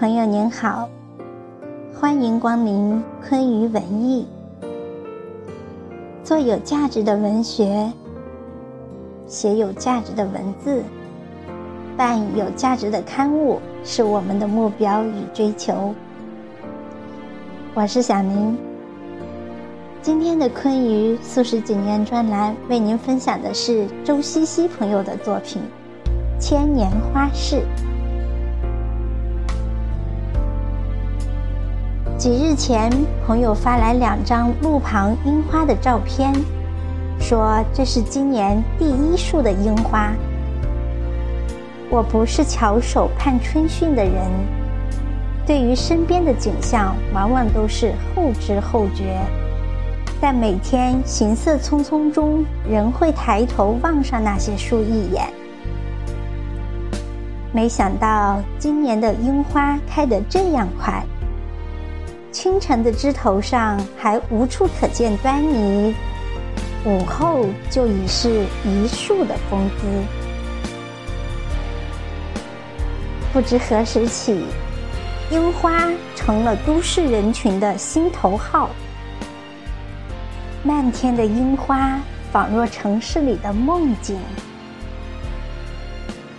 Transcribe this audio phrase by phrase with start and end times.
[0.00, 0.88] 朋友您好，
[1.94, 4.26] 欢迎光临昆鱼文艺。
[6.24, 7.92] 做有价值的文学，
[9.26, 10.82] 写有价值的文字，
[11.98, 15.94] 办有价值的刊物，是我们的目标与追求。
[17.74, 18.56] 我是小宁。
[20.00, 25.60] 今天的昆鱼素食景念专栏为您分享的是周西西朋友的作品
[26.42, 27.56] 《千年花市》。
[32.20, 32.90] 几日前，
[33.26, 36.30] 朋友发来两张路旁樱花的照片，
[37.18, 40.12] 说这是今年第一束的樱花。
[41.88, 44.14] 我不是翘首盼春讯的人，
[45.46, 49.18] 对于身边的景象，往往都是后知后觉。
[50.20, 55.24] 但每天行色匆匆中，仍会抬头望上那些树一眼。
[57.50, 61.02] 没想到今年的樱花开得这样快。
[62.32, 65.94] 清晨的枝头上还无处可见端倪，
[66.84, 69.86] 午后就已是一树的风姿。
[73.32, 74.44] 不知何时起，
[75.30, 78.70] 樱花成了都市人群的心头好。
[80.62, 81.98] 漫天的樱花
[82.32, 84.18] 仿若城市里的梦境。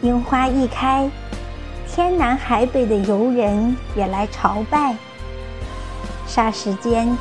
[0.00, 1.10] 樱花一开，
[1.88, 4.96] 天南海北的游人也来朝拜。
[6.34, 7.14] 霎时间，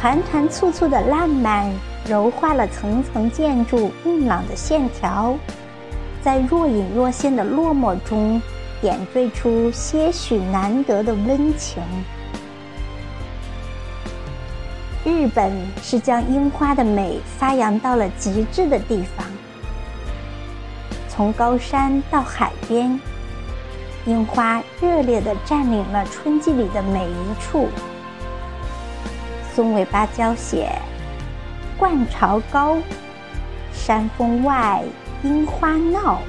[0.00, 1.70] 团团簇簇的烂漫
[2.06, 5.36] 柔化了层层建筑硬朗的线条，
[6.22, 8.40] 在若隐若现的落寞中，
[8.80, 11.82] 点缀出些许难得的温情。
[15.04, 15.52] 日本
[15.82, 19.26] 是将樱花的美发扬到了极致的地方，
[21.06, 22.98] 从高山到海边，
[24.06, 27.68] 樱花热烈地占领了春季里的每一处。
[29.58, 30.70] 松尾芭蕉写
[31.76, 32.78] ：“冠巢高，
[33.72, 34.84] 山峰外，
[35.24, 36.20] 樱花闹。”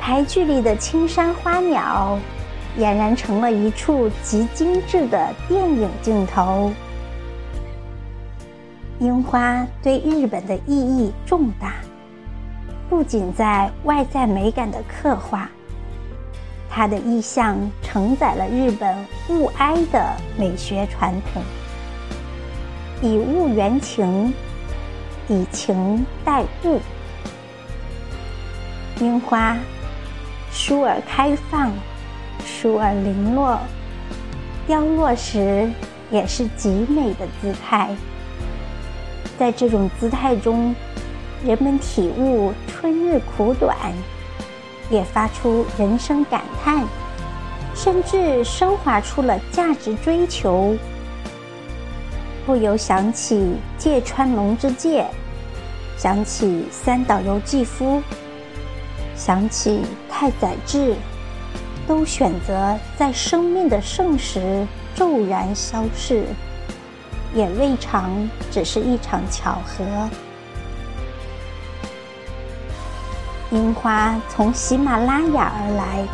[0.00, 2.16] 台剧里的青山花鸟，
[2.78, 6.70] 俨然成了一处极精致的电影镜头。
[9.00, 11.72] 樱花对日本的意义重大，
[12.88, 15.50] 不仅在外在美感的刻画。
[16.76, 21.40] 它的意象承载了日本物哀的美学传统，
[23.00, 24.34] 以物圆情，
[25.28, 26.80] 以情代物。
[28.98, 29.56] 樱花
[30.50, 31.70] 疏而开放，
[32.44, 33.60] 疏而零落，
[34.66, 35.70] 凋落时
[36.10, 37.94] 也是极美的姿态。
[39.38, 40.74] 在这种姿态中，
[41.44, 43.76] 人们体悟春日苦短。
[44.94, 46.86] 也发出人生感叹，
[47.74, 50.76] 甚至升华出了价值追求。
[52.46, 55.04] 不由想起芥川龙之介，
[55.96, 58.00] 想起三岛由纪夫，
[59.16, 60.94] 想起太宰治，
[61.88, 66.24] 都选择在生命的盛时骤然消逝，
[67.34, 69.84] 也未尝只是一场巧合。
[73.54, 76.04] 樱花从喜马拉雅而来。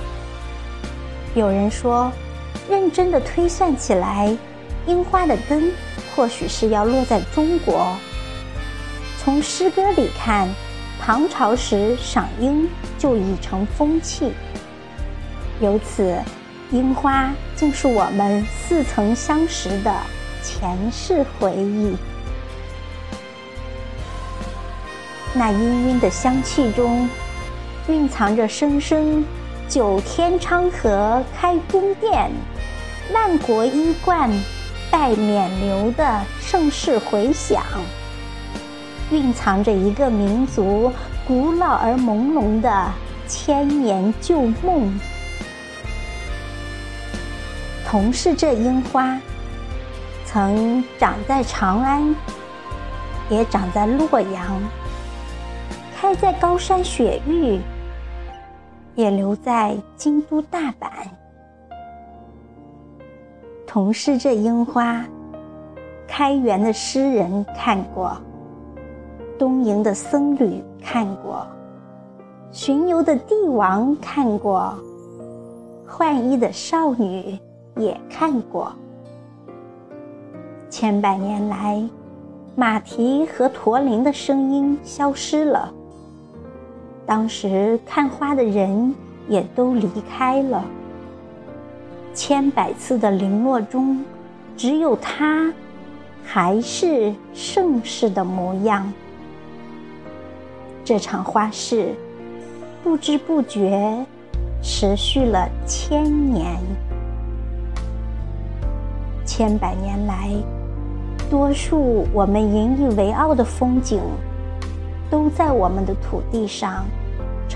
[1.35, 2.13] 有人说，
[2.69, 4.37] 认真的推算起来，
[4.87, 5.73] 樱花的根
[6.15, 7.97] 或许是要落在中国。
[9.19, 10.51] 从诗歌里看，
[11.01, 12.69] 唐朝时赏樱
[12.99, 14.35] 就已成风气。
[15.61, 16.19] 由此，
[16.71, 19.91] 樱花竟是我们似曾相识的
[20.43, 21.97] 前世回忆。
[25.33, 27.09] 那氤氲的香气中。
[27.91, 29.25] 蕴藏着声声
[29.69, 32.31] “九天昌河开宫殿，
[33.13, 34.31] 万国衣冠
[34.93, 37.61] 拜冕旒”的盛世回响，
[39.11, 40.93] 蕴藏着一个民族
[41.27, 42.93] 古老而朦胧的
[43.27, 44.97] 千年旧梦。
[47.85, 49.19] 同是这樱花，
[50.25, 52.15] 曾长在长安，
[53.29, 54.63] 也长在洛阳，
[56.01, 57.59] 开在高山雪域。
[59.01, 60.91] 也留在京都大阪。
[63.67, 65.03] 同是这樱花，
[66.07, 68.15] 开元的诗人看过，
[69.39, 71.47] 东瀛的僧侣看过，
[72.53, 74.75] 巡游的帝王看过，
[75.87, 77.39] 浣衣的少女
[77.77, 78.71] 也看过。
[80.69, 81.83] 千百年来，
[82.55, 85.73] 马蹄和驼铃的声音消失了。
[87.11, 88.95] 当时看花的人
[89.29, 90.65] 也都离开了，
[92.15, 94.05] 千百次的零落中，
[94.57, 95.53] 只有它
[96.25, 98.93] 还是盛世的模样。
[100.85, 101.97] 这场花事
[102.81, 104.07] 不知不觉
[104.63, 106.61] 持续了千年，
[109.27, 110.31] 千百年来，
[111.29, 114.01] 多数我们引以为傲的风景，
[115.11, 116.85] 都在我们的土地上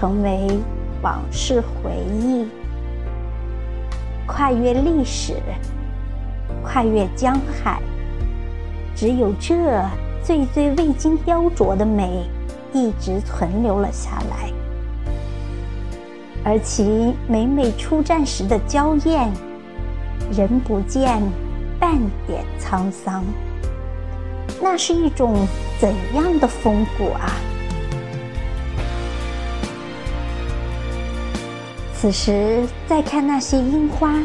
[0.05, 0.47] 成为
[1.01, 2.47] 往事回忆。
[4.27, 5.33] 跨越历史，
[6.63, 7.81] 跨越江海，
[8.95, 9.83] 只有这
[10.23, 12.29] 最最未经雕琢的美，
[12.75, 14.53] 一直存留了下来。
[16.45, 19.33] 而其每每出战时的娇艳，
[20.31, 21.19] 人不见
[21.81, 21.93] 半
[22.27, 23.25] 点沧桑，
[24.61, 25.35] 那是一种
[25.81, 27.33] 怎样的风骨啊！
[32.05, 34.21] 此时再看那些樱花，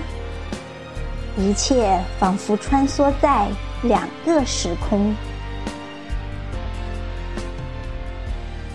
[1.38, 3.48] 一切仿佛穿梭在
[3.84, 5.16] 两个时空。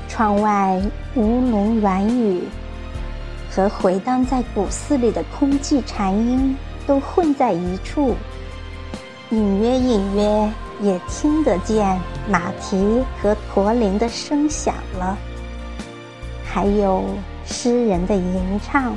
[0.09, 0.81] 窗外
[1.15, 2.45] 吴侬软语
[3.51, 8.15] 和回荡在古寺里的空寂禅音都混在一处，
[9.29, 10.51] 隐约隐约
[10.81, 15.15] 也听得见马蹄和驼铃的声响了，
[16.43, 17.05] 还有。
[17.47, 18.97] 诗人的吟唱，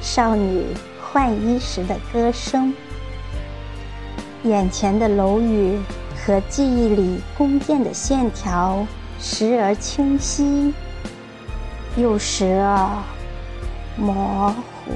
[0.00, 0.64] 少女
[1.00, 2.72] 换衣时的歌声，
[4.44, 5.78] 眼前的楼宇
[6.24, 8.86] 和记忆里宫殿的线条，
[9.20, 10.72] 时而清晰，
[11.96, 13.02] 又时而
[13.96, 14.92] 模糊。